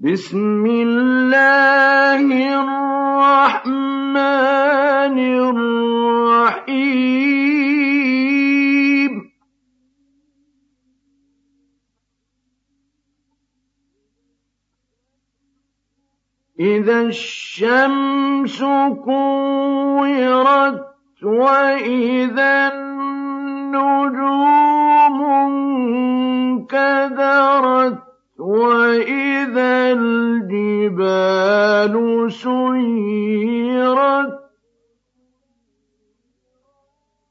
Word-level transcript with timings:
بسم 0.00 0.62
الله 0.66 2.22
الرحمن 2.62 3.98
الرحيم. 6.38 6.78
إذا 16.60 17.00
الشمس 17.00 18.62
كورت 19.04 20.82
وإذا 21.22 22.72
النجوم 22.74 23.98
انكدرت 26.70 28.07
وإذا 28.48 29.92
الجبال 29.92 31.94
سيرت 32.32 34.32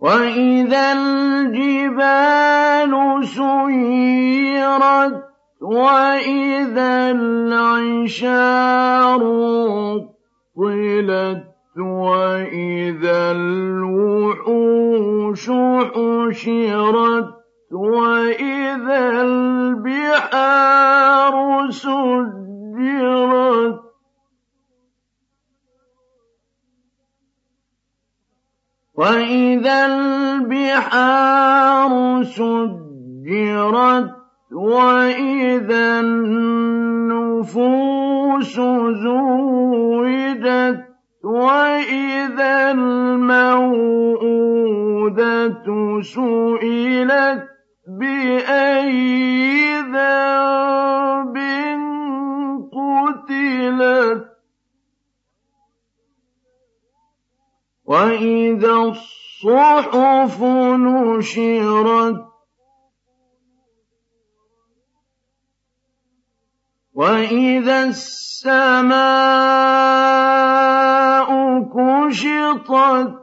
وإذا 0.00 0.92
الجبال 0.92 2.92
سيرت 3.26 5.24
وإذا 5.60 7.10
العشار 7.10 9.20
طلت 10.56 11.44
وإذا 11.76 13.30
الوحوش 13.30 15.50
حشرت 15.94 17.28
وإذا 28.94 29.86
البحار 29.86 30.22
سجرت 32.22 34.10
وإذا 34.52 36.00
النفوس 36.00 37.60
زوجت 39.04 40.80
وإذا 41.24 42.70
الموءودة 42.70 44.30
سئلت 46.02 47.42
بأي 47.98 49.59
وإذا 58.20 58.72
الصحف 58.72 60.42
نشرت 60.76 62.24
وإذا 66.94 67.84
السماء 67.84 68.90
كشطت 71.62 73.14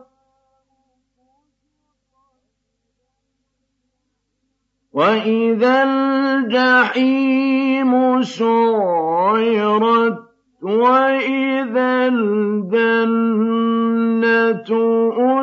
وإذا 4.93 5.83
الجحيم 5.83 7.91
سعرت 8.23 10.27
وإذا 10.61 12.08
الجنة 12.08 13.38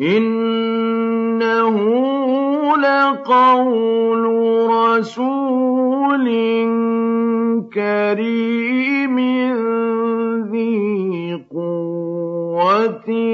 إِنَّهُ 0.00 1.76
لَقَوْلُ 2.76 4.24
رَسُولٍ 4.70 6.26
كَرِيمٍ 7.74 9.18
قُوَّةٍ 11.52 13.29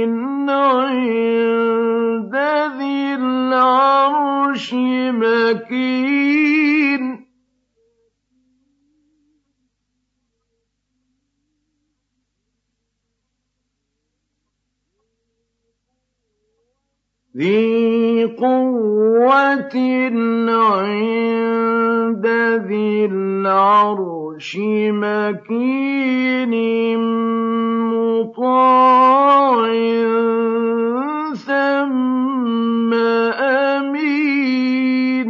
ذِي 17.37 18.25
قُوَّةٍ 18.41 19.77
عِندَ 20.49 22.27
ذِي 22.65 23.05
الْعَرْشِ 23.13 24.51
مَكِينٍ 25.05 26.55
مُّطَاعٍ 27.93 29.61
ثَمَّ 31.37 32.93
أَمِينٍ. 33.75 35.29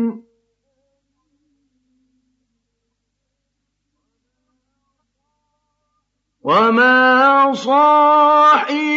وَمَا 6.46 7.52
صَاحِبُكُم 7.52 8.96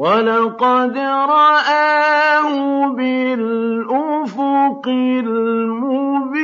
وَلَقَدْ 0.00 0.96
رَآهُ 0.96 2.48
بِالْأُفُقِ 2.96 4.86
الْمُبِينِ 5.28 6.40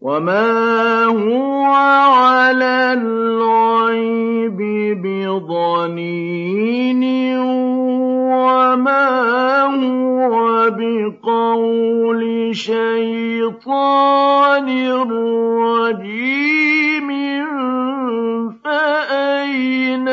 وَمَا 0.00 1.04
هُوَ 1.10 1.64
عَلَى 1.66 2.92
الْغَيْبِ 2.92 4.58
بِضَنِينٍ 5.02 6.44
بِقَوْلِ 11.24 12.50
شَيْطَانٍ 12.56 13.68
رَّجِيمٍ 15.64 17.08
فَأَيْنَ 18.64 20.04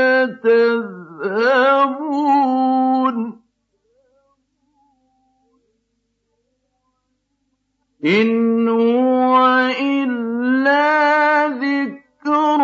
تَذْهَبُونَ؟ 0.43 1.71
إِنْ 8.05 8.67
هُوَ 8.69 9.47
إِلَّا 9.81 11.47
ذِكْرٌ 11.47 12.59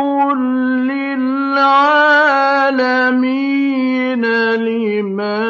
لِّلْعَالَمِينَ 0.88 1.76
لِمَن 4.56 5.48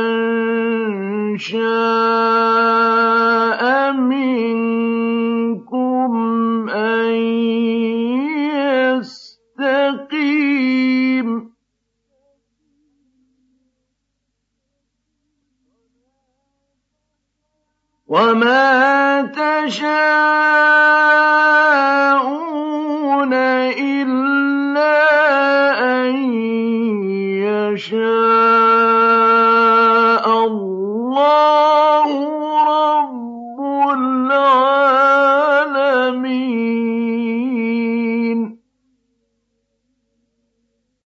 شَاءَ. 1.38 2.27
وَمَا 18.18 19.22
تَشَاءُونَ 19.38 20.97